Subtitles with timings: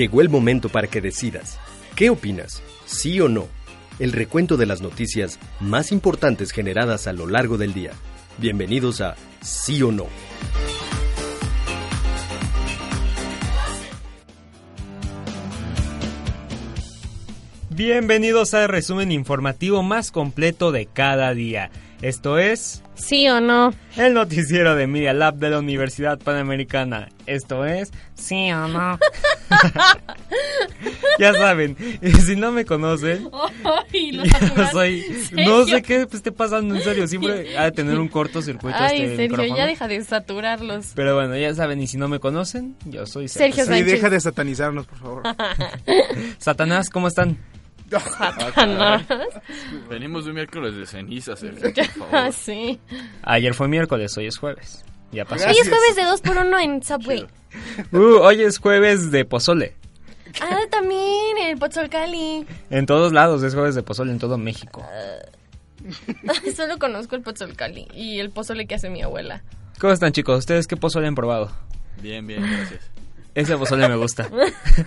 [0.00, 1.58] Llegó el momento para que decidas.
[1.94, 2.62] ¿Qué opinas?
[2.86, 3.48] ¿Sí o no?
[3.98, 7.90] El recuento de las noticias más importantes generadas a lo largo del día.
[8.38, 10.06] Bienvenidos a Sí o No.
[17.82, 21.70] Bienvenidos al resumen informativo más completo de cada día.
[22.02, 23.72] Esto es ¿Sí o no?
[23.96, 27.08] el noticiero de Media Lab de la Universidad Panamericana.
[27.24, 28.98] Esto es ¿Sí o no?
[31.18, 33.30] ya saben, y si no me conocen,
[33.64, 35.02] Ay, lo yo soy
[35.32, 39.16] no sé qué esté pasando en serio, siempre ha de tener un cortocircuito Ay, este
[39.16, 39.56] Sergio, micrófono.
[39.56, 40.92] ya deja de saturarlos.
[40.94, 43.64] Pero bueno, ya saben, y si no me conocen, yo soy Sergio.
[43.64, 45.22] Sergio Sí, deja de satanizarnos, por favor.
[46.36, 47.38] Satanás, ¿cómo están?
[47.90, 49.02] Satanás.
[49.88, 52.08] Venimos de un miércoles de cenizas, Sergio, por favor.
[52.16, 52.78] Ah, sí.
[53.22, 54.84] Ayer fue miércoles, hoy es jueves.
[55.12, 55.46] Ya pasó.
[55.48, 57.26] Hoy es jueves de 2 por 1 en Subway.
[57.92, 59.74] Uh, hoy es jueves de pozole.
[60.40, 62.46] Ah, también, el Pozzolcali.
[62.70, 64.86] En todos lados es jueves de pozole, en todo México.
[66.56, 69.42] Solo conozco el Pozzolcali y el pozole que hace mi abuela.
[69.80, 70.38] ¿Cómo están chicos?
[70.38, 71.50] ¿Ustedes qué pozole han probado?
[72.00, 72.88] Bien, bien, gracias.
[73.34, 74.28] Ese pozole me gusta.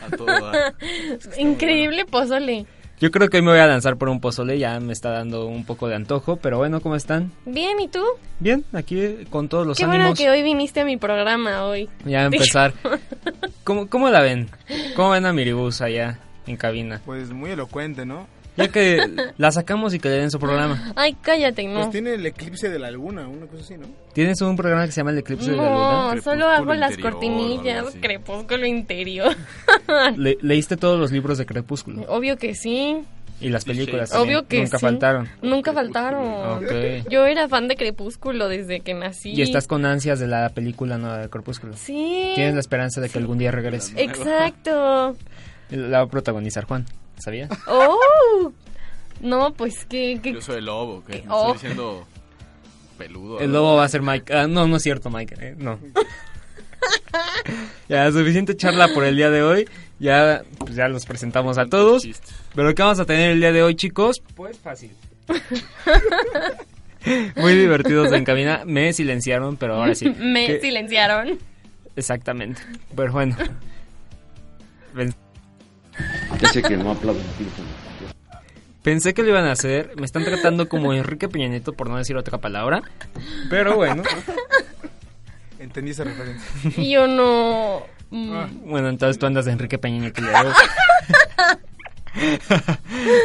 [0.07, 0.75] A todo dar.
[1.37, 2.65] Increíble pozole.
[2.99, 5.45] Yo creo que hoy me voy a lanzar por un pozole, ya me está dando
[5.47, 7.31] un poco de antojo, pero bueno, ¿cómo están?
[7.45, 8.01] Bien, ¿y tú?
[8.39, 10.19] Bien, aquí con todos los Qué bueno ánimos.
[10.19, 11.89] que hoy viniste a mi programa hoy.
[12.05, 12.73] Ya a empezar.
[13.63, 14.49] ¿Cómo, ¿Cómo la ven?
[14.95, 17.01] ¿Cómo ven a Miribus allá en cabina?
[17.05, 18.27] Pues muy elocuente, ¿no?
[18.55, 18.99] Ya que
[19.37, 20.93] la sacamos y que le den su programa.
[20.95, 21.79] Ay, cállate, no.
[21.79, 23.87] Pues tiene el eclipse de la luna, una cosa así, ¿no?
[24.13, 26.15] ¿Tienes un programa que se llama El Eclipse de la Luna?
[26.15, 29.35] No, solo hago las interior, cortinillas, crepúsculo interior.
[30.17, 32.03] Le- ¿Leíste todos los libros de Crepúsculo?
[32.09, 32.99] Obvio que sí,
[33.41, 34.17] Y las películas Sí.
[34.17, 34.81] obvio que Nunca sí.
[34.85, 35.27] faltaron.
[35.41, 36.63] Nunca faltaron.
[36.63, 37.09] Ok.
[37.09, 39.31] Yo era fan de Crepúsculo desde que nací.
[39.33, 41.73] Y estás con ansias de la película nueva de Crepúsculo.
[41.75, 42.33] Sí.
[42.35, 43.99] Tienes la esperanza de que algún día regrese.
[44.01, 45.15] Exacto.
[45.71, 46.85] La va a protagonizar Juan,
[47.19, 47.49] ¿sabías?
[47.67, 48.51] Oh.
[49.21, 50.19] No, pues que...
[50.23, 51.53] Yo soy el lobo, que Oh.
[51.53, 52.05] estoy diciendo
[52.97, 53.39] peludo.
[53.39, 54.33] El lobo va a ser Mike.
[54.33, 55.35] Ah, no, no es cierto, Mike.
[55.39, 55.79] eh, no.
[57.89, 59.69] ya, suficiente charla por el día de hoy.
[59.99, 62.03] Ya, pues ya los presentamos a todos.
[62.53, 64.21] Pero ¿qué vamos a tener el día de hoy, chicos?
[64.35, 64.91] Pues fácil.
[67.35, 68.63] Muy divertidos en cabina.
[68.65, 70.09] Me silenciaron, pero ahora sí.
[70.19, 70.59] Me ¿Qué?
[70.61, 71.39] silenciaron.
[71.95, 72.61] Exactamente.
[72.95, 73.35] Pero bueno.
[76.67, 76.95] Que no.
[78.81, 79.91] Pensé que lo iban a hacer.
[79.95, 82.81] Me están tratando como Enrique Peña Nieto, por no decir otra palabra.
[83.49, 84.03] Pero bueno.
[85.59, 86.45] Entendí esa referencia.
[86.77, 87.83] Y yo no...
[88.09, 90.21] mm, Bueno, entonces tú andas de Enrique Peña Nieto.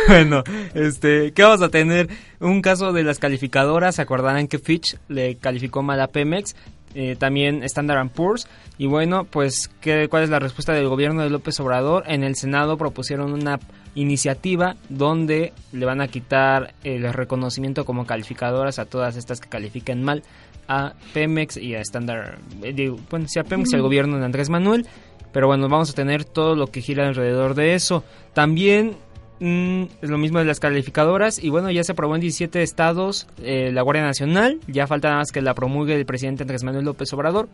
[0.08, 0.42] bueno,
[0.74, 2.08] este, ¿qué vamos a tener?
[2.40, 3.96] Un caso de las calificadoras.
[3.96, 6.54] Se acordarán que Fitch le calificó mal a Pemex.
[6.94, 8.48] Eh, también Standard Poor's.
[8.78, 12.04] Y bueno, pues, ¿qué, ¿cuál es la respuesta del gobierno de López Obrador?
[12.06, 13.58] En el Senado propusieron una
[13.94, 20.04] iniciativa donde le van a quitar el reconocimiento como calificadoras a todas estas que califiquen
[20.04, 20.22] mal
[20.68, 24.24] a Pemex y a Standard, eh, digo, bueno, sí a Pemex y al gobierno de
[24.26, 24.86] Andrés Manuel,
[25.32, 28.04] pero bueno, vamos a tener todo lo que gira alrededor de eso.
[28.34, 28.96] También
[29.40, 33.26] mm, es lo mismo de las calificadoras y bueno, ya se aprobó en 17 estados
[33.42, 36.84] eh, la Guardia Nacional, ya falta nada más que la promulgue el presidente Andrés Manuel
[36.84, 37.48] López Obrador,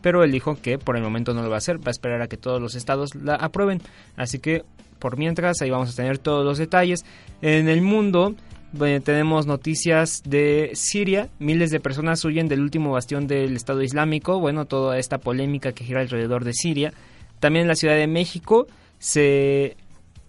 [0.00, 2.22] pero él dijo que por el momento no lo va a hacer, va a esperar
[2.22, 3.80] a que todos los estados la aprueben.
[4.16, 4.64] Así que
[4.98, 7.04] por mientras ahí vamos a tener todos los detalles.
[7.42, 8.34] En el mundo
[8.76, 14.40] bueno, tenemos noticias de Siria, miles de personas huyen del último bastión del Estado Islámico,
[14.40, 16.92] bueno, toda esta polémica que gira alrededor de Siria.
[17.38, 18.66] También en la Ciudad de México
[18.98, 19.76] se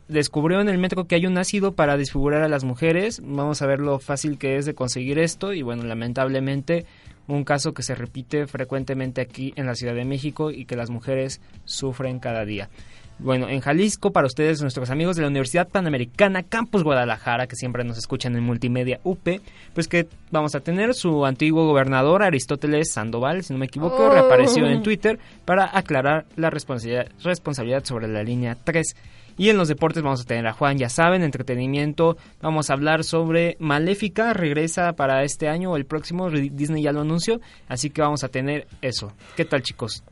[0.07, 3.21] descubrió en el metro que hay un ácido para desfigurar a las mujeres.
[3.23, 6.85] Vamos a ver lo fácil que es de conseguir esto y bueno, lamentablemente
[7.27, 10.89] un caso que se repite frecuentemente aquí en la Ciudad de México y que las
[10.89, 12.69] mujeres sufren cada día.
[13.17, 17.85] Bueno, en Jalisco, para ustedes, nuestros amigos de la Universidad Panamericana, Campus Guadalajara, que siempre
[17.85, 19.39] nos escuchan en Multimedia UP,
[19.73, 24.09] pues que vamos a tener su antiguo gobernador, Aristóteles Sandoval, si no me equivoco, Oh.
[24.13, 28.95] reapareció en Twitter para aclarar la responsabilidad, responsabilidad sobre la línea 3.
[29.37, 33.03] Y en los deportes vamos a tener a Juan, ya saben, entretenimiento, vamos a hablar
[33.03, 38.01] sobre Maléfica, regresa para este año o el próximo, Disney ya lo anunció, así que
[38.01, 39.11] vamos a tener eso.
[39.35, 40.03] ¿Qué tal chicos?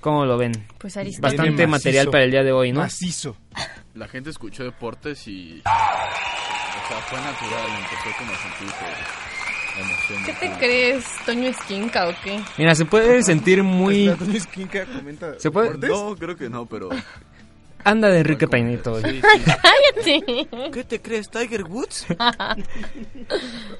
[0.00, 0.52] ¿Cómo lo ven?
[0.78, 1.36] Pues Aristóteles.
[1.36, 2.10] Bastante Viene material macizo.
[2.12, 2.80] para el día de hoy, ¿no?
[2.80, 3.36] Macizo.
[3.94, 5.58] La gente escuchó deportes y...
[5.60, 8.84] O sea, fue natural, empezó como a sentirse
[9.76, 10.24] la emoción.
[10.24, 11.04] ¿Qué te crees?
[11.26, 12.40] ¿Toño Esquinca o qué?
[12.56, 14.08] Mira, se puede sentir muy...
[14.18, 15.70] Tony Esquinca comenta ¿Se puede?
[15.76, 15.90] deportes.
[15.90, 16.88] No, creo que no, pero...
[17.84, 19.00] Anda de Enrique Peinito.
[19.00, 19.20] Sí,
[20.04, 20.22] sí.
[20.26, 20.48] Sí.
[20.72, 22.06] ¿Qué te crees, Tiger Woods?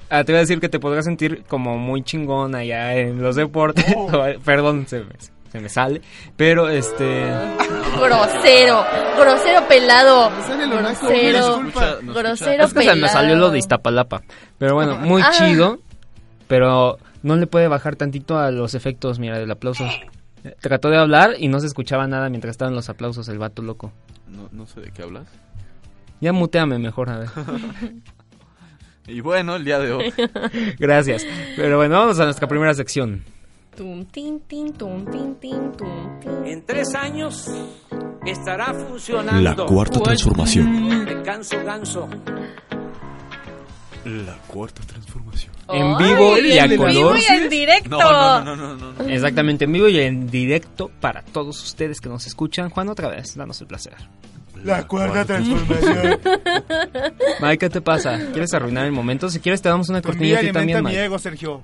[0.09, 3.35] Ah, te voy a decir que te podrás sentir como muy chingón allá en los
[3.35, 3.85] deportes.
[4.45, 5.11] Perdón, se me,
[5.51, 6.01] se me sale.
[6.35, 7.25] Pero este...
[7.99, 8.83] Grosero.
[9.17, 10.31] Grosero pelado.
[10.47, 10.77] sale naco,
[11.07, 11.55] Grosero.
[11.57, 13.13] güey, Escucha, no Grosero Es que se me pelado.
[13.13, 14.21] salió lo de Iztapalapa.
[14.57, 15.31] Pero bueno, muy Ah.
[15.31, 15.79] chido.
[16.47, 19.85] Pero no le puede bajar tantito a los efectos, mira, del aplauso.
[20.59, 23.91] Trató de hablar y no se escuchaba nada mientras estaban los aplausos, el vato loco.
[24.27, 25.27] No, no sé de qué hablas.
[26.19, 27.29] Ya muteame mejor, a ver.
[29.07, 30.13] Y bueno, el día de hoy...
[30.79, 31.25] Gracias.
[31.55, 33.23] Pero bueno, vamos a nuestra primera sección.
[33.75, 36.45] Tum, tin, tin, tum, tin, tin, tum, tin.
[36.45, 37.49] En tres años
[38.25, 39.41] estará funcionando.
[39.41, 41.23] La cuarta transformación.
[41.23, 42.09] Ganso ganso.
[44.05, 45.51] La cuarta transformación.
[45.69, 46.91] En vivo y a en color.
[46.93, 47.89] vivo y en directo.
[47.89, 49.09] No, no, no, no, no, no.
[49.09, 52.69] Exactamente, en vivo y en directo para todos ustedes que nos escuchan.
[52.69, 53.93] Juan, otra vez, danos el placer.
[54.63, 56.19] La cuarta transformación.
[57.41, 58.19] Mike, ¿qué te pasa?
[58.31, 59.29] ¿Quieres arruinar el momento?
[59.29, 61.03] Si quieres te damos una Tu cortinilla envidia a ti también, mi Mike.
[61.05, 61.63] ego, Sergio.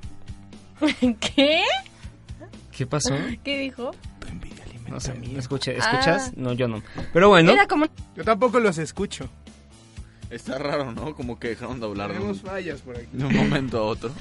[1.19, 1.61] ¿Qué?
[2.71, 3.15] ¿Qué pasó?
[3.43, 3.91] ¿Qué dijo?
[4.19, 5.39] Tu envidia alimenta No sé, mi ego.
[5.39, 6.27] escuche, ¿escuchas?
[6.29, 6.33] Ah.
[6.37, 6.81] No, yo no.
[7.13, 7.85] Pero bueno, Era como...
[8.15, 9.29] Yo tampoco los escucho.
[10.29, 11.15] Está raro, ¿no?
[11.15, 13.07] Como que dejaron de hablar de un, Tenemos fallas por aquí.
[13.11, 14.11] de un momento a otro.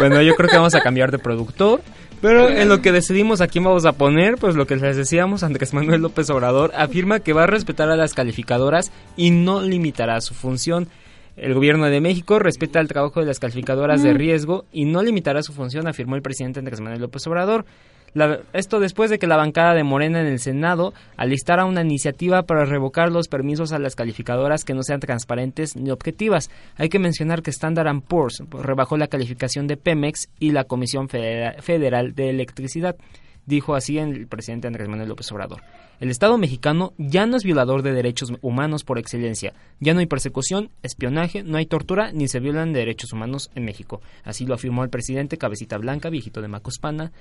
[0.00, 1.80] bueno, yo creo que vamos a cambiar de productor.
[2.20, 5.42] Pero en lo que decidimos a quién vamos a poner, pues lo que les decíamos,
[5.42, 10.20] Andrés Manuel López Obrador afirma que va a respetar a las calificadoras y no limitará
[10.22, 10.88] su función.
[11.36, 15.42] El gobierno de México respeta el trabajo de las calificadoras de riesgo y no limitará
[15.42, 17.66] su función, afirmó el presidente Andrés Manuel López Obrador.
[18.14, 22.42] La- esto después de que la bancada de Morena en el Senado alistara una iniciativa
[22.44, 26.48] para revocar los permisos a las calificadoras que no sean transparentes ni objetivas.
[26.76, 31.60] Hay que mencionar que Standard Poor's rebajó la calificación de Pemex y la Comisión Federa-
[31.60, 32.96] Federal de Electricidad.
[33.46, 35.62] Dijo así el presidente Andrés Manuel López Obrador.
[36.00, 39.52] El Estado mexicano ya no es violador de derechos humanos por excelencia.
[39.80, 44.00] Ya no hay persecución, espionaje, no hay tortura ni se violan derechos humanos en México.
[44.24, 47.12] Así lo afirmó el presidente Cabecita Blanca, viejito de Macuspana,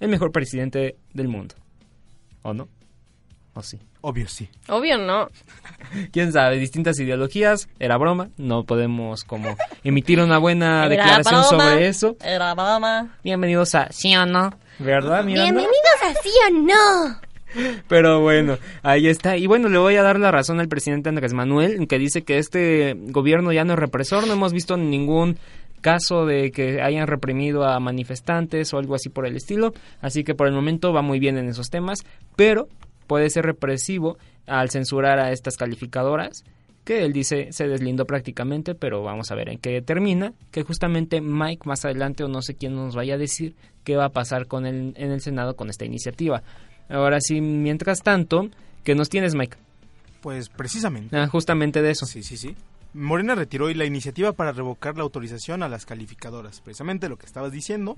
[0.00, 1.54] el mejor presidente del mundo.
[2.42, 2.68] ¿O no?
[3.60, 3.78] ¿O sí?
[4.00, 4.48] Obvio, sí.
[4.68, 5.28] Obvio no.
[6.12, 9.54] Quién sabe, distintas ideologías, era broma, no podemos como
[9.84, 11.64] emitir una buena Era declaración broma.
[11.72, 12.16] sobre eso.
[12.24, 13.18] Era broma.
[13.22, 15.42] Bienvenidos a Sí o No, ¿verdad, Miranda?
[15.52, 17.20] Bienvenidos a Sí o No.
[17.86, 19.36] Pero bueno, ahí está.
[19.36, 22.38] Y bueno, le voy a dar la razón al presidente Andrés Manuel, que dice que
[22.38, 24.26] este gobierno ya no es represor.
[24.26, 25.36] No hemos visto ningún
[25.82, 29.74] caso de que hayan reprimido a manifestantes o algo así por el estilo.
[30.00, 31.98] Así que por el momento va muy bien en esos temas,
[32.36, 32.66] pero
[33.10, 36.44] puede ser represivo al censurar a estas calificadoras
[36.84, 41.20] que él dice se deslindó prácticamente, pero vamos a ver en qué termina, que justamente
[41.20, 44.46] Mike más adelante o no sé quién nos vaya a decir qué va a pasar
[44.46, 46.44] con el, en el Senado con esta iniciativa.
[46.88, 48.48] Ahora sí, mientras tanto,
[48.84, 49.56] ¿qué nos tienes, Mike?
[50.20, 51.16] Pues precisamente.
[51.16, 52.06] Ah, justamente de eso.
[52.06, 52.54] Sí, sí, sí.
[52.92, 56.60] Morena retiró hoy la iniciativa para revocar la autorización a las calificadoras.
[56.60, 57.94] Precisamente lo que estabas diciendo.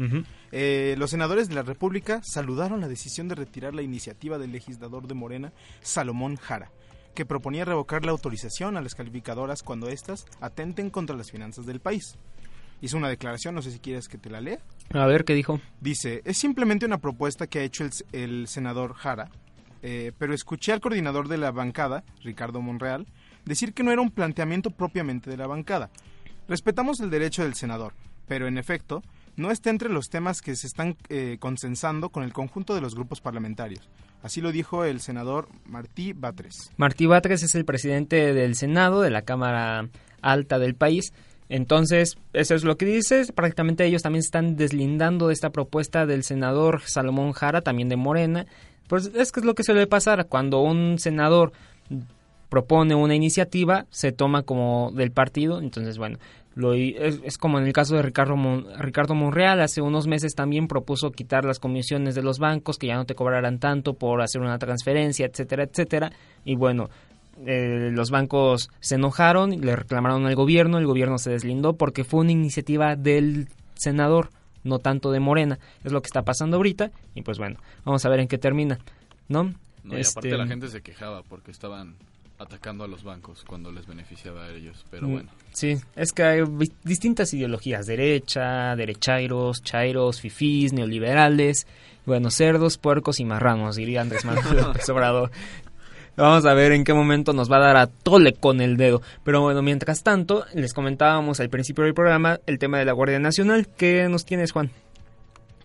[0.50, 5.06] Eh, los senadores de la República saludaron la decisión de retirar la iniciativa del legislador
[5.06, 6.70] de Morena, Salomón Jara,
[7.14, 11.80] que proponía revocar la autorización a las calificadoras cuando éstas atenten contra las finanzas del
[11.80, 12.18] país.
[12.82, 14.58] Hizo una declaración, no sé si quieres que te la lea.
[14.92, 15.60] A ver qué dijo.
[15.80, 19.30] Dice, es simplemente una propuesta que ha hecho el, el senador Jara,
[19.82, 23.06] eh, pero escuché al coordinador de la bancada, Ricardo Monreal,
[23.44, 25.90] decir que no era un planteamiento propiamente de la bancada.
[26.48, 27.94] Respetamos el derecho del senador,
[28.26, 29.02] pero en efecto,
[29.36, 32.94] no está entre los temas que se están eh, consensando con el conjunto de los
[32.94, 33.88] grupos parlamentarios.
[34.22, 36.70] Así lo dijo el senador Martí Batres.
[36.76, 39.88] Martí Batres es el presidente del Senado, de la Cámara
[40.20, 41.12] Alta del país.
[41.48, 43.24] Entonces, eso es lo que dice.
[43.34, 48.46] Prácticamente ellos también están deslindando de esta propuesta del senador Salomón Jara, también de Morena.
[48.86, 51.52] Pues es que es lo que suele pasar cuando un senador
[52.52, 55.58] propone una iniciativa, se toma como del partido.
[55.58, 56.18] Entonces, bueno,
[56.54, 60.34] lo, es, es, como en el caso de Ricardo, Mon, Ricardo Monreal, hace unos meses
[60.34, 64.20] también propuso quitar las comisiones de los bancos, que ya no te cobrarán tanto por
[64.20, 66.12] hacer una transferencia, etcétera, etcétera.
[66.44, 66.90] Y bueno,
[67.46, 72.20] eh, los bancos se enojaron, le reclamaron al gobierno, el gobierno se deslindó porque fue
[72.20, 74.28] una iniciativa del senador,
[74.62, 75.58] no tanto de Morena.
[75.84, 78.78] Es lo que está pasando ahorita y pues bueno, vamos a ver en qué termina,
[79.28, 79.54] ¿no?
[79.84, 81.96] No, y aparte la gente se quejaba porque estaban
[82.42, 85.30] atacando a los bancos cuando les beneficiaba a ellos, pero Mm, bueno.
[85.52, 86.42] Sí, es que hay
[86.84, 91.66] distintas ideologías, derecha, derechairos, chairos, fifís, neoliberales,
[92.06, 95.30] bueno, cerdos, puercos y marranos, diría Andrés Manuel López Obrador.
[96.16, 99.00] Vamos a ver en qué momento nos va a dar a tole con el dedo.
[99.24, 103.18] Pero bueno, mientras tanto, les comentábamos al principio del programa el tema de la Guardia
[103.18, 103.66] Nacional.
[103.78, 104.70] ¿Qué nos tienes, Juan?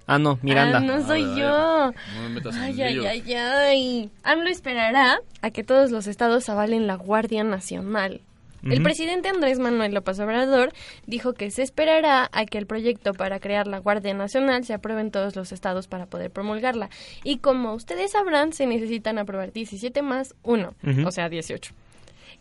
[0.07, 0.77] Ah, no, Miranda.
[0.77, 1.91] Ah, no soy yo.
[1.91, 4.09] No me metas en Ay, ay, ay, ay.
[4.23, 8.21] AMLO esperará a que todos los estados avalen la Guardia Nacional.
[8.63, 10.73] El presidente Andrés Manuel López Obrador
[11.05, 14.99] dijo que se esperará a que el proyecto para crear la Guardia Nacional se apruebe
[15.01, 16.89] en todos los estados para poder promulgarla.
[17.23, 21.07] Y como ustedes sabrán, se necesitan aprobar 17 más 1, Ujú.
[21.07, 21.71] o sea, 18.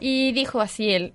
[0.01, 1.13] Y dijo así el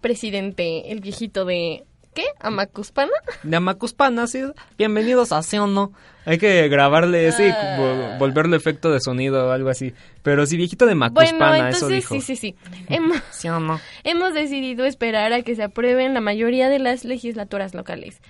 [0.00, 1.84] presidente, el viejito de...
[2.14, 2.24] ¿Qué?
[2.40, 3.12] ¿Amacuspana?
[3.44, 4.42] de Amacuspana, sí.
[4.76, 5.92] Bienvenidos a Sí o No.
[6.26, 7.76] Hay que grabarle, sí, Ah.
[7.78, 9.94] vo- volverle efecto de sonido o algo así.
[10.22, 12.14] Pero sí, viejito de Macuspana, Bueno, eso entonces dijo.
[12.16, 12.54] sí, sí, sí.
[12.88, 13.80] Hemos, ¿Sí o no?
[14.02, 18.20] hemos decidido esperar a que se aprueben la mayoría de las legislaturas locales.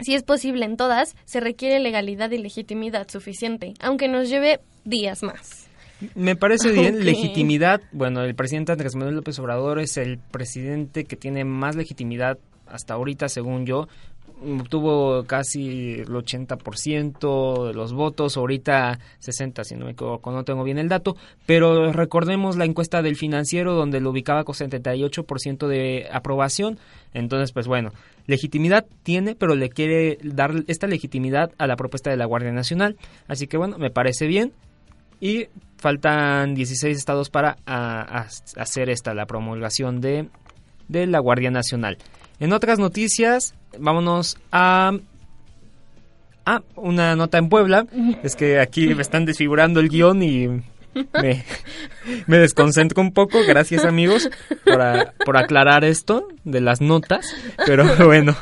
[0.00, 5.22] Si es posible en todas, se requiere legalidad y legitimidad suficiente, aunque nos lleve días
[5.22, 5.68] más.
[6.16, 7.80] Me parece bien, legitimidad.
[7.92, 12.94] Bueno, el presidente Andrés Manuel López Obrador es el presidente que tiene más legitimidad hasta
[12.94, 13.88] ahorita, según yo.
[14.68, 20.64] Tuvo casi el 80% de los votos, ahorita 60, si no me equivoco, no tengo
[20.64, 21.16] bien el dato,
[21.46, 26.78] pero recordemos la encuesta del financiero donde lo ubicaba con 78% de aprobación,
[27.14, 27.92] entonces pues bueno,
[28.26, 32.96] legitimidad tiene, pero le quiere dar esta legitimidad a la propuesta de la Guardia Nacional,
[33.28, 34.52] así que bueno, me parece bien,
[35.20, 35.46] y
[35.78, 40.28] faltan 16 estados para a- a- hacer esta, la promulgación de,
[40.88, 41.96] de la Guardia Nacional.
[42.40, 44.92] En otras noticias, vámonos a...
[46.46, 47.86] Ah, una nota en Puebla.
[48.22, 51.42] Es que aquí me están desfigurando el guion y me,
[52.26, 53.38] me desconcentro un poco.
[53.46, 54.28] Gracias amigos
[54.64, 57.34] por, a- por aclarar esto de las notas.
[57.64, 58.36] Pero bueno.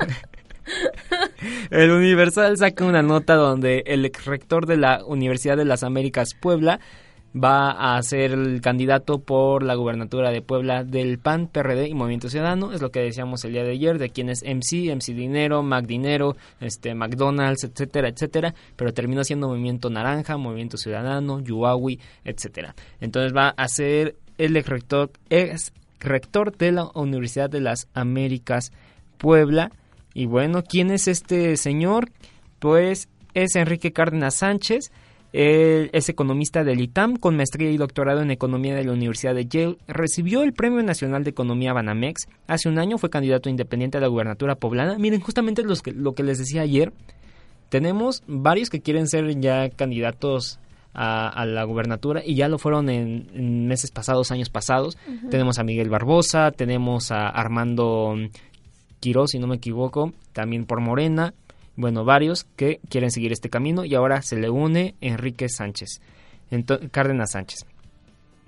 [1.70, 6.80] El Universal saca una nota donde el rector de la Universidad de las Américas Puebla
[7.34, 12.28] va a ser el candidato por la gubernatura de Puebla del PAN, PRD y Movimiento
[12.28, 12.72] Ciudadano.
[12.72, 15.86] Es lo que decíamos el día de ayer de quién es MC, MC Dinero, Mac
[15.86, 18.54] Dinero, este, McDonald's, etcétera, etcétera.
[18.76, 22.74] Pero terminó siendo Movimiento Naranja, Movimiento Ciudadano, Yuawi, etcétera.
[23.00, 28.72] Entonces va a ser el ex rector, ex rector de la Universidad de las Américas
[29.16, 29.70] Puebla.
[30.14, 32.10] Y bueno, ¿quién es este señor?
[32.58, 34.92] Pues es Enrique Cárdenas Sánchez.
[35.32, 39.46] Él es economista del ITAM con maestría y doctorado en economía de la Universidad de
[39.46, 39.78] Yale.
[39.88, 42.28] Recibió el Premio Nacional de Economía Banamex.
[42.46, 44.98] Hace un año fue candidato independiente a la gubernatura poblana.
[44.98, 46.92] Miren, justamente los que, lo que les decía ayer.
[47.70, 50.58] Tenemos varios que quieren ser ya candidatos
[50.92, 54.98] a, a la gubernatura y ya lo fueron en, en meses pasados, años pasados.
[55.30, 58.14] Tenemos a Miguel Barbosa, tenemos a Armando
[59.00, 61.32] Quiroz, si no me equivoco, también por Morena.
[61.76, 66.00] Bueno, varios que quieren seguir este camino y ahora se le une Enrique Sánchez,
[66.50, 67.64] Ento- Cárdenas Sánchez.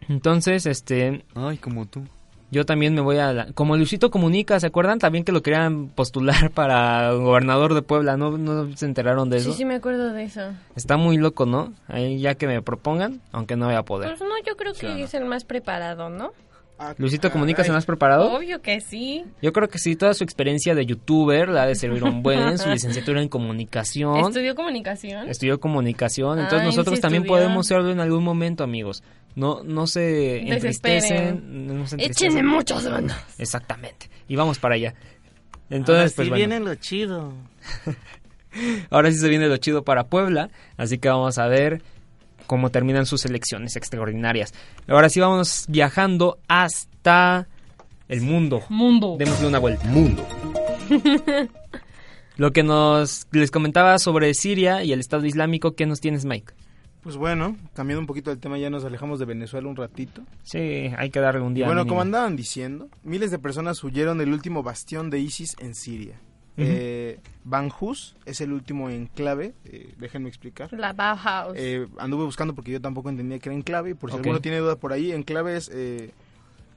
[0.08, 1.24] Entonces, este...
[1.34, 2.02] Ay, como tú.
[2.50, 3.32] Yo también me voy a...
[3.32, 4.98] la- como Luisito Comunica, ¿se acuerdan?
[4.98, 9.50] También que lo querían postular para gobernador de Puebla, ¿no, no se enteraron de eso?
[9.52, 10.42] Sí, sí, me acuerdo de eso.
[10.76, 11.72] Está muy loco, ¿no?
[11.88, 14.10] Ahí ya que me propongan, aunque no voy a poder.
[14.10, 15.04] Pues no, yo creo que Sí, ¿o no?
[15.04, 16.32] es el más preparado, ¿no?
[16.98, 18.32] Luisito Comunica, ¿se más preparado?
[18.32, 19.24] Obvio que sí.
[19.40, 22.58] Yo creo que sí, toda su experiencia de youtuber la ha de servir un buen,
[22.58, 24.16] su licenciatura en comunicación.
[24.18, 25.28] ¿Estudió comunicación?
[25.28, 27.42] Estudió comunicación, entonces Ay, nosotros sí también estudió.
[27.42, 29.02] podemos serlo en algún momento, amigos.
[29.36, 32.28] No, no se entristecen, no se entristecen.
[32.32, 33.16] Échenle muchas ganas.
[33.38, 34.10] Exactamente.
[34.28, 34.94] Y vamos para allá.
[35.70, 36.36] Entonces, Ahora pues sí bueno.
[36.36, 37.32] viene lo chido.
[38.90, 41.82] Ahora sí se viene lo chido para Puebla, así que vamos a ver
[42.46, 44.52] cómo terminan sus elecciones extraordinarias.
[44.88, 47.48] Ahora sí vamos viajando hasta
[48.08, 48.62] el mundo.
[48.68, 49.16] Mundo.
[49.18, 49.84] Démosle una vuelta.
[49.86, 50.26] Mundo.
[52.36, 56.52] Lo que nos les comentaba sobre Siria y el Estado Islámico, ¿qué nos tienes, Mike?
[57.02, 60.22] Pues bueno, cambiando un poquito el tema, ya nos alejamos de Venezuela un ratito.
[60.42, 61.66] Sí, hay que darle un Y día.
[61.66, 61.90] bueno, mínimo.
[61.92, 66.18] como andaban diciendo, miles de personas huyeron del último bastión de ISIS en Siria.
[66.56, 70.72] Eh, Banjus es el último enclave, eh, déjenme explicar.
[70.72, 71.54] La Bauhaus.
[71.56, 74.20] Eh, anduve buscando porque yo tampoco entendía que era enclave, y por si Ok.
[74.20, 76.12] alguno tiene duda por ahí, enclave es eh,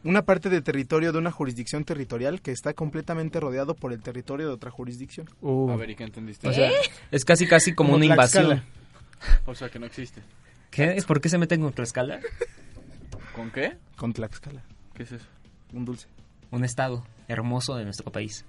[0.04, 4.48] una parte de territorio de una jurisdicción territorial que está completamente rodeado por el territorio
[4.48, 5.30] de otra jurisdicción.
[5.42, 5.70] Uh.
[5.70, 6.48] A ver, ¿y qué entendiste?
[6.48, 6.72] O sea,
[7.12, 8.56] es casi casi como, una Tlaxcala.
[8.56, 8.78] invasión.
[9.46, 10.22] O sea, que no existe.
[10.72, 11.04] ¿Qué?
[11.08, 12.20] ¿Por qué se meten con Tlaxcala?
[13.36, 13.78] ¿Con qué?
[13.96, 14.64] Con Tlaxcala,
[14.96, 15.26] ¿Qué es eso?
[15.74, 16.08] un dulce.
[16.50, 18.44] Un estado hermoso de nuestro país.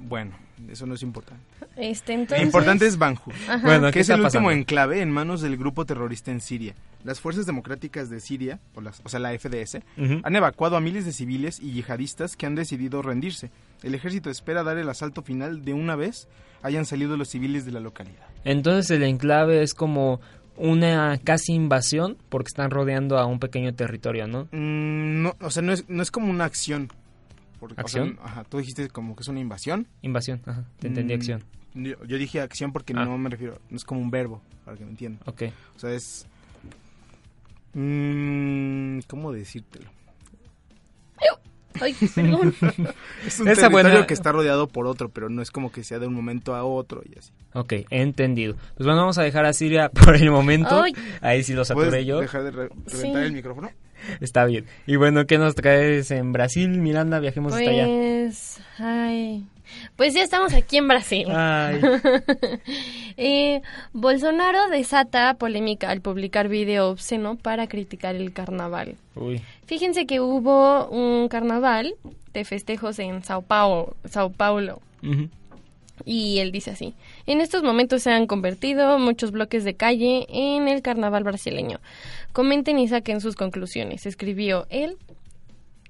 [0.00, 0.32] Bueno,
[0.70, 1.42] eso no es importante.
[1.76, 3.58] Este, Lo importante es Banjul, Ajá.
[3.64, 4.48] Bueno, que ¿qué es el pasando?
[4.48, 6.74] último enclave en manos del grupo terrorista en Siria.
[7.04, 9.82] Las fuerzas democráticas de Siria, o, las- o sea, la FDS,
[10.22, 13.50] han evacuado a miles de civiles y yihadistas que han decidido rendirse.
[13.82, 16.28] El ejército espera dar el asalto final de una vez
[16.62, 18.26] hayan salido los civiles de la localidad.
[18.44, 20.20] Entonces el enclave es como
[20.56, 24.44] una casi invasión porque están rodeando a un pequeño territorio, ¿no?
[24.50, 26.90] Mm, no, o sea, no es, no es como una acción.
[27.60, 28.18] Porque, o sea, ¿Acción?
[28.22, 29.86] ajá, tú dijiste como que es una invasión.
[30.02, 31.44] Invasión, ajá, te entendí Mm, acción.
[31.74, 33.04] Yo, yo dije acción porque Ah.
[33.04, 35.20] no me refiero, no es como un verbo, para que me entiendan.
[35.26, 35.42] Ok.
[35.76, 36.26] O sea, es...
[37.74, 39.90] mm, ¿Cómo decírtelo?
[41.80, 42.52] Ay, perdón.
[43.24, 45.84] Es un Esa territorio buena- que está rodeado por otro, pero no es como que
[45.84, 47.30] sea de un momento a otro y así.
[47.52, 48.54] Ok, entendido.
[48.76, 50.82] Pues bueno, vamos a dejar a Siria por el momento.
[50.82, 50.92] Ay.
[51.20, 52.20] Ahí sí lo ¿Puedes saturé yo.
[52.20, 52.96] dejar de re- Sí.
[52.96, 53.70] reventar el micrófono?
[54.20, 54.64] Está bien.
[54.86, 57.20] Y bueno, ¿qué nos traes en Brasil, Miranda?
[57.20, 57.86] Viajemos hasta allá.
[57.86, 59.44] Pues, ay,
[59.96, 61.28] pues ya estamos aquí en Brasil.
[61.30, 61.80] Ay.
[63.20, 63.62] Eh,
[63.92, 68.94] Bolsonaro desata polémica al publicar video obsceno para criticar el carnaval.
[69.16, 69.42] Uy.
[69.66, 71.96] Fíjense que hubo un carnaval
[72.32, 74.80] de festejos en Sao Paulo, Sao Paulo.
[76.04, 76.94] Y él dice así,
[77.26, 81.80] en estos momentos se han convertido muchos bloques de calle en el carnaval brasileño.
[82.38, 84.96] Comenten y saquen sus conclusiones, escribió él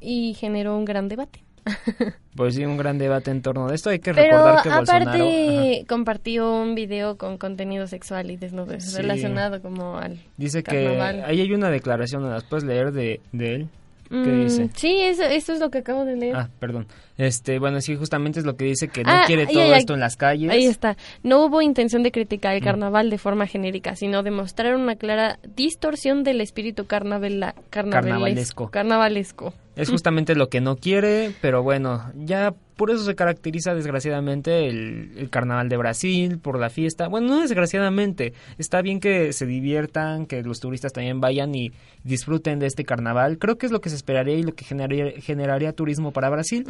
[0.01, 1.45] y generó un gran debate.
[2.35, 3.91] Pues sí, un gran debate en torno de esto.
[3.91, 5.11] Hay que Pero recordar que Bolsonaro...
[5.11, 8.97] aparte compartió un video con contenido sexual y desnudo Sí.
[8.97, 11.17] relacionado como al Dice carnaval.
[11.17, 13.69] que ahí hay una declaración, ¿la puedes leer de, de él?
[14.09, 14.71] ¿Qué Mm, dice?
[14.75, 16.35] Sí, eso, eso es lo que acabo de leer.
[16.35, 16.87] Ah, perdón.
[17.19, 19.93] Este, bueno, sí, justamente es lo que dice que no Ah, quiere todo ahí, esto
[19.95, 20.51] en las calles.
[20.51, 20.97] Ahí está.
[21.23, 22.57] No hubo intención de criticar Mm.
[22.59, 28.71] el carnaval de forma genérica, sino de mostrar una clara distorsión del espíritu carnavela, Carnavalesco.
[28.71, 29.53] carnavalesco.
[29.77, 35.13] Es justamente lo que no quiere, pero bueno, ya por eso se caracteriza desgraciadamente el,
[35.17, 37.07] el carnaval de Brasil, por la fiesta.
[37.07, 41.71] Bueno, no desgraciadamente, está bien que se diviertan, que los turistas también vayan y
[42.03, 43.39] disfruten de este carnaval.
[43.39, 46.65] Creo que es lo que se esperaría y lo que generaría, generaría turismo para Brasil.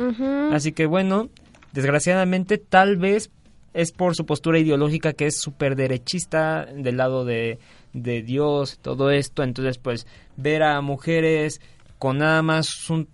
[0.53, 1.29] Así que bueno,
[1.73, 3.31] desgraciadamente tal vez
[3.75, 7.59] es por su postura ideológica que es súper derechista del lado de,
[7.93, 9.43] de Dios, todo esto.
[9.43, 11.61] Entonces pues ver a mujeres
[11.99, 13.09] con nada más un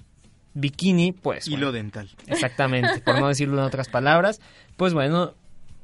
[0.54, 1.48] bikini, pues...
[1.48, 2.10] Hilo bueno, dental.
[2.26, 4.40] Exactamente, por no decirlo en otras palabras,
[4.76, 5.34] pues bueno,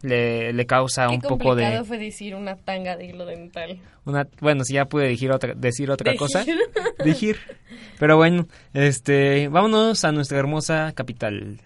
[0.03, 1.85] le, le causa Qué un poco complicado de...
[1.85, 3.79] fue decir una tanga de hilo dental.
[4.05, 6.45] Una, bueno, si ya pude decir otra, decir otra cosa,
[7.05, 7.37] Decir.
[7.99, 11.59] Pero bueno, este, vámonos a nuestra hermosa capital.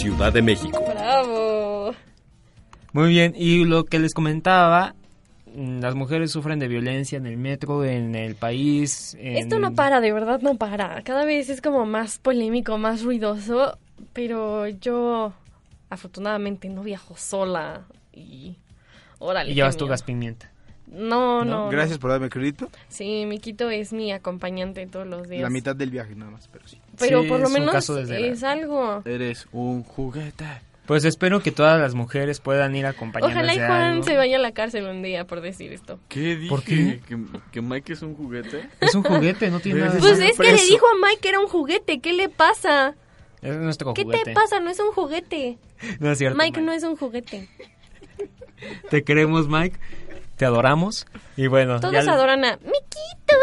[0.00, 0.84] Ciudad de México.
[0.88, 1.94] ¡Bravo!
[2.92, 4.94] Muy bien, y lo que les comentaba,
[5.54, 9.16] mm, las mujeres sufren de violencia en el metro, en el país.
[9.20, 11.02] en- Esto no para, de verdad no para.
[11.02, 13.78] Cada vez es como más polémico, más ruidoso,
[14.12, 15.32] pero yo
[15.90, 18.56] afortunadamente no viajo sola y
[19.18, 19.50] órale.
[19.50, 20.50] Y llevas tu gas pimienta.
[20.86, 21.68] No, no.
[21.68, 22.00] Gracias no.
[22.00, 22.68] por darme crédito.
[22.88, 25.42] Sí, Miquito es mi acompañante todos los días.
[25.42, 26.80] La mitad del viaje nada más, pero sí.
[26.98, 29.02] Pero Sí, por lo menos caso desde la- es algo.
[29.04, 30.46] Eres un juguete.
[30.86, 34.02] Pues espero que todas las mujeres puedan ir acompañadas Ojalá y Juan algo.
[34.02, 36.00] se vaya a la cárcel un día por decir esto.
[36.08, 36.48] ¿Qué dije?
[36.48, 37.00] ¿Por qué?
[37.06, 37.16] ¿Que,
[37.52, 38.68] que Mike es un juguete?
[38.80, 41.38] Es un juguete, no tiene nada Pues es que le dijo a Mike que era
[41.38, 42.00] un juguete.
[42.00, 42.96] ¿Qué le pasa?
[43.40, 44.24] Es nuestro ¿Qué juguete.
[44.24, 44.58] te pasa?
[44.58, 45.58] No es un juguete.
[45.98, 46.36] No es cierto.
[46.38, 47.48] Mike no es un juguete.
[48.90, 49.78] Te queremos, Mike.
[50.36, 51.06] Te adoramos.
[51.36, 53.36] Y bueno, Todos adoran a Miquito.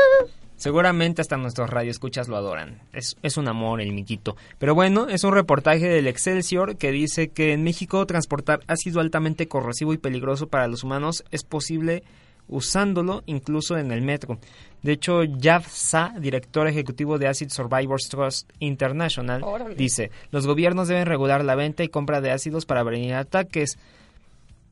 [0.56, 2.82] seguramente hasta nuestros radioescuchas lo adoran.
[2.94, 4.36] Es, es un amor el miquito.
[4.58, 9.48] Pero bueno, es un reportaje del Excelsior que dice que en México transportar ácido altamente
[9.48, 12.04] corrosivo y peligroso para los humanos es posible
[12.48, 14.40] usándolo incluso en el metro.
[14.84, 19.76] De hecho, Yav Sa, director ejecutivo de Acid Survivors Trust International, Órale.
[19.76, 23.78] dice, los gobiernos deben regular la venta y compra de ácidos para prevenir ataques.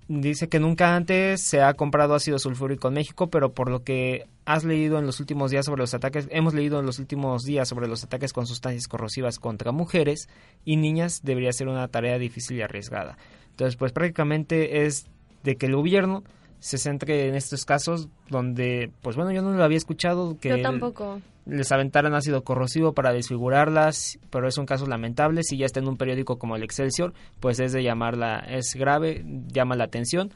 [0.07, 4.27] Dice que nunca antes se ha comprado ácido sulfúrico en México, pero por lo que
[4.45, 7.67] has leído en los últimos días sobre los ataques, hemos leído en los últimos días
[7.67, 10.29] sobre los ataques con sustancias corrosivas contra mujeres
[10.63, 13.17] y niñas, debería ser una tarea difícil y arriesgada.
[13.49, 15.07] Entonces, pues prácticamente es
[15.43, 16.23] de que el gobierno
[16.65, 20.61] se centre en estos casos donde, pues bueno, yo no lo había escuchado que Yo
[20.63, 21.21] tampoco.
[21.45, 25.43] les aventaran ácido corrosivo para desfigurarlas, pero es un caso lamentable.
[25.43, 29.23] Si ya está en un periódico como el Excelsior, pues es de llamarla, es grave,
[29.53, 30.33] llama la atención.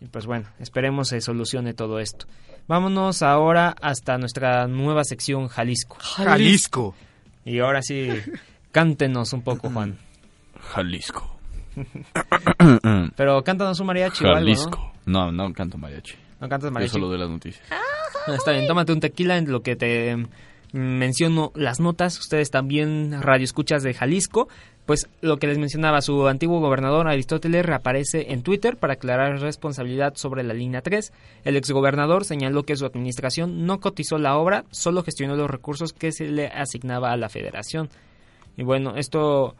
[0.00, 2.26] Y pues bueno, esperemos se solucione todo esto.
[2.66, 5.96] Vámonos ahora hasta nuestra nueva sección Jalisco.
[6.00, 6.96] Jalisco.
[7.44, 8.08] Y ahora sí,
[8.72, 9.96] cántenos un poco, Juan.
[10.60, 11.38] Jalisco.
[13.16, 14.92] Pero cántanos un mariachi o algo, Jalisco.
[15.08, 16.14] No, no canto mariachi.
[16.14, 16.20] ¿no?
[16.42, 16.92] No cantas Yo mariachi.
[16.92, 17.64] solo de las noticias.
[17.70, 20.16] Ah, Está bien, tómate un tequila en lo que te
[20.72, 24.48] menciono las notas, ustedes también radio escuchas de Jalisco,
[24.84, 30.14] pues lo que les mencionaba, su antiguo gobernador Aristóteles reaparece en Twitter para aclarar responsabilidad
[30.16, 31.12] sobre la línea 3.
[31.44, 36.12] El exgobernador señaló que su administración no cotizó la obra, solo gestionó los recursos que
[36.12, 37.88] se le asignaba a la federación.
[38.56, 39.54] Y bueno, esto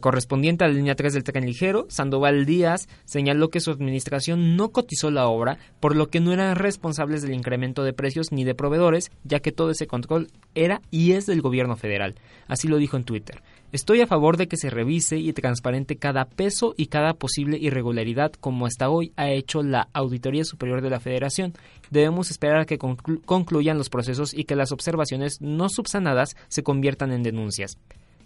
[0.00, 4.70] Correspondiente a la línea 3 del tren ligero, Sandoval Díaz señaló que su administración no
[4.70, 8.54] cotizó la obra, por lo que no eran responsables del incremento de precios ni de
[8.54, 12.14] proveedores, ya que todo ese control era y es del gobierno federal.
[12.46, 13.42] Así lo dijo en Twitter.
[13.72, 18.32] Estoy a favor de que se revise y transparente cada peso y cada posible irregularidad
[18.32, 21.52] como hasta hoy ha hecho la Auditoría Superior de la Federación.
[21.90, 26.62] Debemos esperar a que conclu concluyan los procesos y que las observaciones no subsanadas se
[26.62, 27.76] conviertan en denuncias.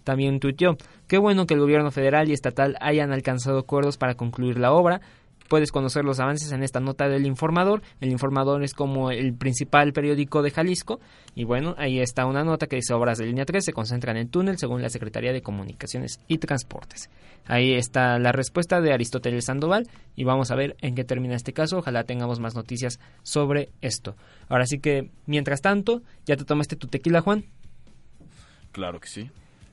[0.03, 4.57] También tuiteó, qué bueno que el gobierno federal y estatal hayan alcanzado acuerdos para concluir
[4.57, 5.01] la obra.
[5.51, 7.81] Puedes conocer los avances en esta nota del Informador.
[7.99, 11.01] El Informador es como el principal periódico de Jalisco.
[11.35, 14.29] Y bueno, ahí está una nota que dice obras de línea 3 se concentran en
[14.29, 17.09] túnel según la Secretaría de Comunicaciones y Transportes.
[17.47, 21.51] Ahí está la respuesta de Aristóteles Sandoval y vamos a ver en qué termina este
[21.51, 21.79] caso.
[21.79, 24.15] Ojalá tengamos más noticias sobre esto.
[24.47, 27.43] Ahora sí que, mientras tanto, ¿ya te tomaste tu tequila, Juan?
[28.71, 29.29] Claro que sí.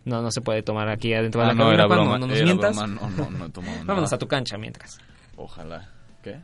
[0.09, 2.19] No, no se puede tomar aquí adentro ah, de la no, cabina, era broma, no,
[2.19, 2.77] no nos era mientas.
[2.77, 3.85] broma, no, no, no he tomado nada.
[3.87, 4.99] Vámonos a tu cancha mientras.
[5.37, 5.91] Ojalá.
[6.23, 6.41] ¿Qué?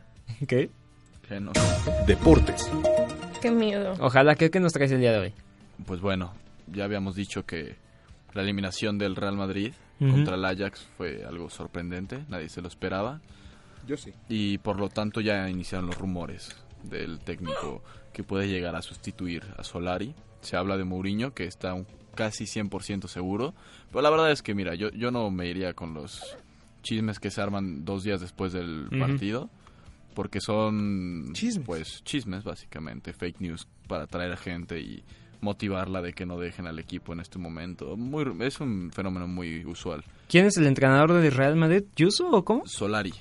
[0.47, 0.69] ¿Qué?
[1.27, 1.51] ¿Qué no?
[2.05, 2.69] Deportes.
[3.41, 3.93] Qué miedo.
[3.99, 5.33] Ojalá, ¿qué, qué nos traes el día de hoy?
[5.85, 6.33] Pues bueno,
[6.71, 7.75] ya habíamos dicho que
[8.33, 10.11] la eliminación del Real Madrid Ujú.
[10.11, 13.21] contra el Ajax fue algo sorprendente, nadie se lo esperaba.
[13.87, 14.13] Yo sí.
[14.29, 17.81] Y por lo tanto ya iniciaron los rumores del técnico
[18.13, 20.13] que puede llegar a sustituir a Solari.
[20.41, 23.53] Se habla de Mourinho, que está un casi 100% seguro.
[23.89, 26.37] Pero la verdad es que, mira, yo, yo no me iría con los
[26.83, 29.49] chismes que se arman dos días después del partido.
[30.13, 31.65] Porque son, Chismes.
[31.65, 35.03] pues, chismes básicamente, fake news para atraer a gente y
[35.41, 37.97] motivarla de que no dejen al equipo en este momento.
[37.97, 40.05] Muy, es un fenómeno muy usual.
[40.29, 41.83] ¿Quién es el entrenador del Real Madrid?
[41.97, 42.65] ¿Yuso o cómo?
[42.65, 43.13] Solari.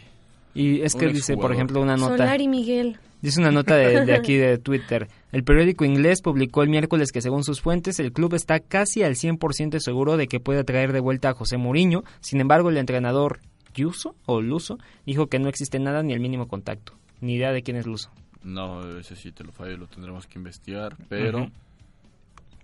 [0.54, 2.16] Y es que dice, por ejemplo, una nota.
[2.16, 2.98] Solari Miguel.
[3.20, 5.08] Dice una nota de, de aquí de Twitter.
[5.32, 9.14] El periódico inglés publicó el miércoles que según sus fuentes el club está casi al
[9.14, 12.04] 100% seguro de que puede traer de vuelta a José Mourinho.
[12.20, 13.40] Sin embargo, el entrenador
[13.74, 16.92] Yuso o Luso dijo que no existe nada ni el mínimo contacto.
[17.20, 18.10] Ni idea de quién es Luso.
[18.42, 21.38] No, ese sí te lo fallo, lo tendremos que investigar, pero...
[21.44, 21.50] Ujú.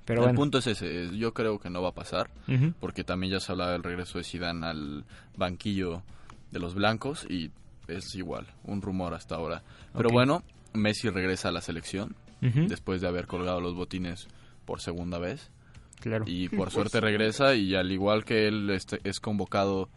[0.04, 0.36] Pero el bueno.
[0.38, 2.30] punto es ese, es- yo creo que no va a pasar,
[2.80, 5.04] porque también ya se hablaba del regreso de Zidane al
[5.36, 6.02] banquillo
[6.50, 7.50] de los blancos y
[7.96, 9.62] es igual, un rumor hasta ahora.
[9.94, 14.26] Pero bueno, Messi regresa a la selección después de haber colgado los botines
[14.64, 15.50] por segunda vez
[16.00, 16.24] Claro.
[16.26, 19.90] y por suerte regresa y al igual que él este, es convocado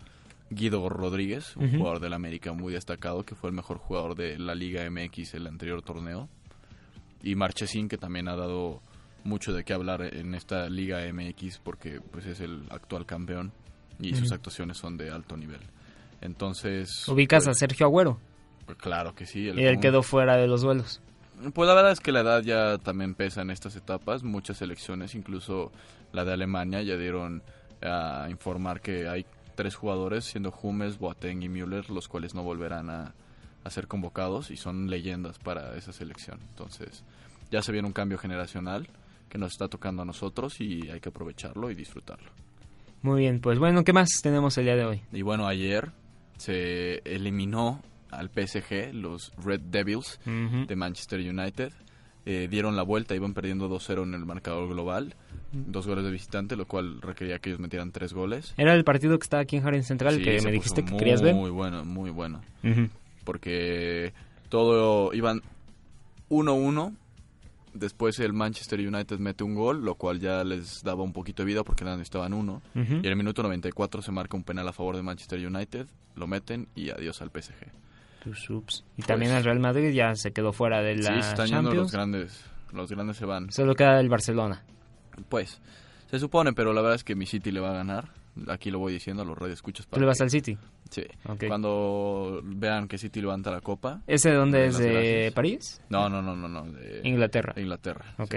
[0.49, 4.53] Guido Rodríguez, un jugador del América muy destacado, que fue el mejor jugador de la
[4.55, 6.29] Liga MX el anterior torneo.
[7.21, 8.81] Y Marchesín, que también ha dado
[9.23, 13.53] mucho de qué hablar en esta Liga MX porque pues es el actual campeón
[13.99, 15.61] y sus actuaciones son de alto nivel.
[16.23, 17.07] Entonces...
[17.07, 18.17] Ubicas a pues, Sergio Agüero.
[18.65, 19.49] pues, claro que sí.
[19.49, 21.01] el Y él quedó fuera de los duelos.
[21.53, 24.23] Pues la verdad es que la edad ya también pesa en estas etapas.
[24.23, 25.71] Muchas selecciones, incluso
[26.13, 27.43] la de Alemania, ya dieron
[27.81, 32.89] a informar que hay tres jugadores, siendo Hummels, Boateng y Müller, los cuales no volverán
[32.89, 33.13] a,
[33.63, 36.39] a ser convocados y son leyendas para esa selección.
[36.51, 37.03] Entonces,
[37.51, 38.87] ya se viene un cambio generacional
[39.27, 42.31] que nos está tocando a nosotros y hay que aprovecharlo y disfrutarlo.
[43.01, 45.01] Muy bien, pues bueno, ¿qué más tenemos el día de hoy?
[45.11, 45.91] Y bueno, ayer
[46.37, 51.71] se eliminó al PSG, los Red Devils, de Manchester United.
[52.25, 55.15] Eh, dieron la vuelta, iban perdiendo 2-0 en el marcador global.
[55.51, 58.53] Dos goles de visitante, lo cual requería que ellos metieran tres goles.
[58.57, 60.99] Era el partido que estaba aquí en Jardín Central Sí, que me dijiste que muy
[60.99, 61.35] querías ver.
[61.35, 62.41] bueno, muy bueno.
[63.23, 64.13] Porque
[64.49, 65.41] todo iban
[66.29, 66.95] 1-1.
[67.73, 71.47] Después el Manchester United mete un gol, lo cual ya les daba un poquito de
[71.47, 72.61] vida porque nada estaban uno.
[72.75, 76.27] Y en el minuto 94 se marca un penal a favor de Manchester United, lo
[76.27, 77.71] meten y adiós al PSG.
[78.23, 78.83] Tus ups.
[78.97, 81.73] Y también el Real Madrid ya se quedó fuera de la Pues sí, están yendo
[81.73, 82.45] los grandes.
[82.71, 83.51] Los grandes se van.
[83.51, 84.63] Solo queda el Barcelona.
[85.29, 85.61] Pues,
[86.09, 88.11] se supone, pero la verdad es que mi City le va a ganar.
[88.47, 89.87] Aquí lo voy diciendo a los redes escuchas.
[89.87, 90.57] ¿Tú le vas al City?
[90.93, 91.03] Sí.
[91.47, 94.01] Cuando vean que City levanta la copa.
[94.05, 94.77] ¿Ese de dónde es?
[94.77, 95.33] ¿De gracias.
[95.33, 95.81] París?
[95.89, 96.71] No, no, no, no, no.
[96.71, 97.53] De Inglaterra.
[97.57, 98.13] Inglaterra.
[98.19, 98.35] Ok,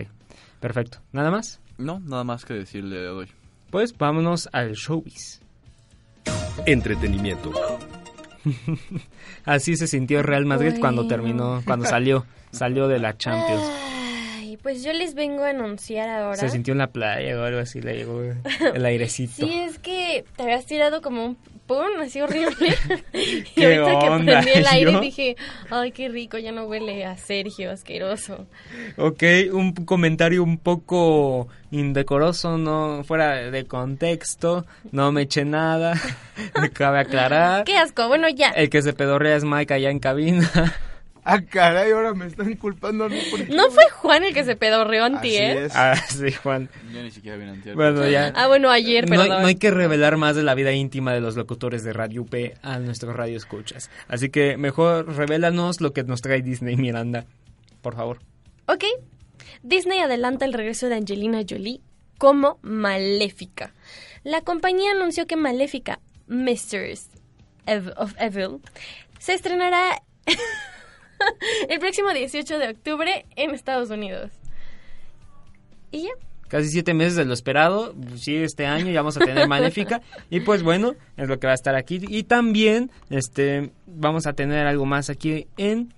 [0.58, 1.02] perfecto.
[1.12, 1.60] ¿Nada más?
[1.76, 3.28] No, nada más que decirle de hoy.
[3.70, 5.42] Pues vámonos al showbiz.
[6.64, 7.52] Entretenimiento.
[9.44, 13.62] Así se sintió Real Madrid cuando terminó, cuando salió, salió de la Champions.
[14.38, 16.36] Ay, pues yo les vengo a anunciar ahora.
[16.36, 19.46] Se sintió en la playa o algo así, le llegó el airecito.
[19.46, 21.36] Sí, es que te habías tirado como un
[21.66, 22.00] ¡pum!
[22.00, 22.76] así horrible.
[23.12, 24.40] y ¿Qué ahorita que onda?
[24.40, 25.00] prendí el aire ¿Yo?
[25.00, 25.36] dije,
[25.70, 28.46] ay, qué rico, ya no huele a Sergio, asqueroso.
[28.96, 35.94] Ok, un comentario un poco indecoroso, no fuera de contexto, no me eché nada,
[36.60, 37.64] me cabe aclarar.
[37.64, 38.08] ¡Qué asco!
[38.08, 38.48] Bueno, ya.
[38.50, 40.50] El que se pedorrea es Mike allá en cabina.
[41.28, 44.54] Ah, caray, ahora me están culpando a mí por ¿No fue Juan el que se
[44.54, 45.56] pedorreó antier?
[45.56, 45.72] es.
[45.74, 46.70] ah, sí, Juan.
[46.94, 47.74] Ya ni siquiera viene antier.
[47.74, 48.32] Bueno, ya.
[48.36, 49.42] Ah, bueno, ayer, No, perdón.
[49.42, 52.32] no hay que revelar más de la vida íntima de los locutores de Radio UP
[52.62, 53.90] a nuestros radio escuchas.
[54.06, 57.26] Así que mejor revélanos lo que nos trae Disney Miranda,
[57.82, 58.20] por favor.
[58.66, 58.84] Ok.
[59.64, 61.80] Disney adelanta el regreso de Angelina Jolie
[62.18, 63.74] como Maléfica.
[64.22, 67.08] La compañía anunció que Maléfica, Mistress
[67.96, 68.60] of Evil,
[69.18, 70.02] se estrenará
[71.68, 74.32] el próximo 18 de octubre en Estados Unidos.
[75.90, 76.10] Y ya.
[76.48, 80.00] Casi siete meses de lo esperado, sí, este año ya vamos a tener Maléfica
[80.30, 84.32] y pues bueno, es lo que va a estar aquí y también este vamos a
[84.32, 85.92] tener algo más aquí en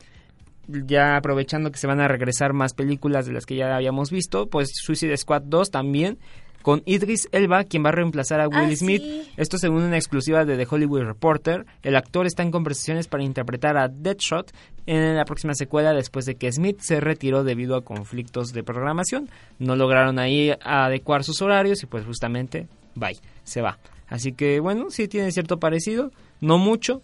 [0.69, 4.47] ya aprovechando que se van a regresar más películas de las que ya habíamos visto,
[4.47, 6.19] pues Suicide Squad 2 también
[6.69, 9.01] con Idris Elba, quien va a reemplazar a Will Ah, Smith.
[9.01, 9.23] sí.
[9.39, 11.65] Esto según una exclusiva de The Hollywood Reporter.
[11.83, 14.53] El actor está en conversaciones para interpretar a Deadshot
[14.85, 19.31] en la próxima secuela después de que Smith se retiró debido a conflictos de programación.
[19.59, 23.79] No lograron ahí adecuar sus horarios y pues justamente, bye, se va.
[24.07, 26.11] Así que bueno, sí tiene cierto parecido,
[26.43, 27.01] no mucho.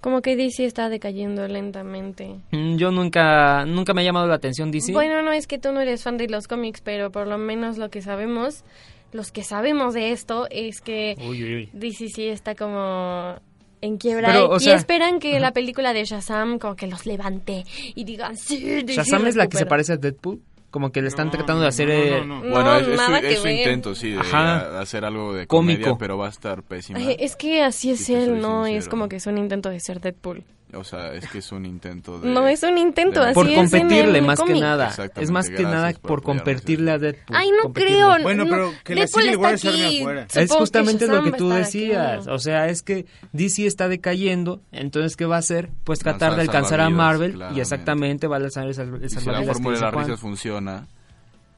[0.00, 2.34] Como que DC está decayendo lentamente.
[2.50, 4.92] Mm, Yo nunca, nunca me ha llamado la atención DC.
[4.92, 7.78] Bueno, no es que tú no eres fan de los cómics, pero por lo menos
[7.78, 8.64] lo que sabemos,
[9.12, 11.68] los que sabemos de esto, es que Uy, uy, uy.
[11.72, 13.36] DC sí está como
[13.80, 17.64] en quiebra Pero, y, sea, esperan que la película de Shazam como que los levante
[17.94, 19.68] y digan sí, DC Shazam es la que se recupera".
[19.68, 20.40] parece a Deadpool.
[20.70, 21.88] Como que le están No, tratando de hacer...
[22.24, 22.44] no, no, no.
[22.44, 24.80] No, Bueno, es, es su, es intento, sí, de Ajá.
[24.80, 25.80] hacer algo de Cómico.
[25.82, 26.98] comedia, pero va a estar pésima.
[26.98, 28.90] Ay, es que así es Si él, no es sincero.
[28.90, 30.44] como que es un intento de ser Deadpool.
[30.74, 32.28] O sea, es que es un intento de...
[32.30, 34.62] No es un intento, de- así por es en competirle el más que cómic.
[34.62, 34.88] nada.
[34.88, 36.98] Exactamente, Es más que nada por por competirle a.
[36.98, 37.36] Deadpool.
[37.36, 38.08] Ay, no creo.
[38.22, 38.50] Bueno, no.
[38.50, 40.00] pero que la Deadpool está War se arme aquí.
[40.00, 40.26] afuera.
[40.34, 42.26] Es justamente lo que tú estar aquí, decías.
[42.26, 42.34] ¿no?
[42.34, 44.62] O sea, es que DC está decayendo.
[44.72, 45.70] Entonces, ¿qué va a hacer?
[45.84, 47.32] Pues tratar de alcanzar a Marvel.
[47.32, 47.58] claramente.
[47.58, 50.86] Y exactamente va a lanzar el Y si la que fórmula de las risas funciona...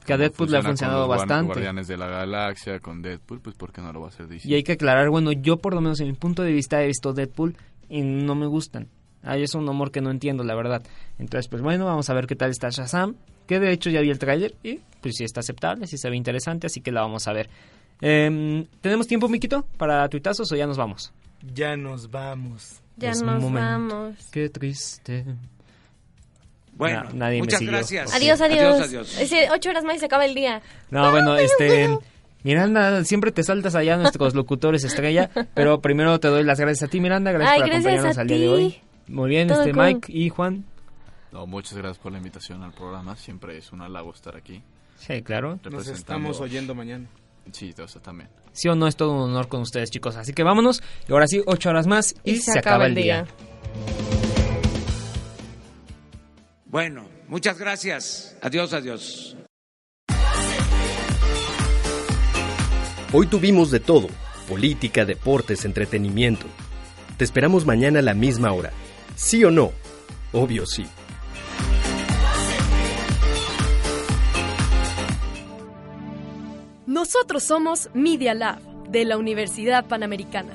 [0.05, 1.46] Que a Deadpool le ha funciona con funcionado los bastante.
[1.46, 4.46] Guardianes de la Galaxia, con Deadpool, pues ¿por qué no lo va a hacer DC?
[4.46, 6.87] Y hay que aclarar, bueno, yo por lo menos en mi punto de vista he
[6.88, 7.57] visto Deadpool
[7.88, 8.88] y no me gustan.
[9.25, 10.83] Hay es un humor que no entiendo, la verdad.
[11.19, 13.15] Entonces, pues bueno, vamos a ver qué tal está Shazam.
[13.47, 16.17] Que de hecho ya vi el tráiler y pues sí está aceptable, sí se ve
[16.17, 17.49] interesante, así que la vamos a ver.
[18.01, 21.13] Em, ¿Tenemos tiempo, Miquito, para tuitazos o ya nos vamos?
[21.55, 22.81] Ya nos vamos.
[22.97, 23.61] Ya Es nos momento.
[23.97, 24.15] vamos.
[24.33, 25.25] Qué triste.
[26.77, 27.73] Bueno, Na- nadie me muchas siguió.
[27.73, 28.15] gracias.
[28.15, 28.81] Adiós, adiós.
[28.81, 29.51] Adiós, adiós.
[29.53, 30.61] Ocho horas más y se acaba el día.
[30.91, 31.97] No, bueno, este...
[32.43, 36.91] Miranda, siempre te saltas allá nuestros locutores estrella, pero primero te doy las gracias a
[36.91, 38.49] ti, Miranda, gracias Ay, por gracias acompañarnos a al día de ti.
[38.49, 38.81] hoy.
[39.09, 39.85] Muy bien, Todo este cool.
[39.85, 40.64] Mike y Juan.
[41.33, 43.17] No, muchas gracias por la invitación al programa.
[43.17, 44.62] Siempre es un halago estar aquí.
[44.97, 45.59] Sí, claro.
[45.71, 47.07] Nos estamos oyendo mañana.
[47.53, 48.31] Sí, o sea, también.
[48.53, 50.17] Sí o no es todo un honor con ustedes, chicos.
[50.17, 50.83] Así que vámonos.
[51.09, 53.27] Y ahora sí, ocho horas más y, se, acaba el día.
[56.67, 58.37] Bueno, muchas gracias.
[58.40, 59.37] Adiós, adiós.
[63.12, 64.09] Hoy tuvimos de todo,
[64.49, 66.47] política, deportes, entretenimiento.
[67.17, 68.73] Te esperamos mañana a la misma hora.
[69.16, 69.72] ¿Sí o no?
[70.33, 70.87] Obvio sí.
[76.87, 80.53] Nosotros somos Media Lab de la Universidad Panamericana.